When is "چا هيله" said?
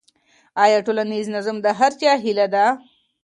1.99-2.47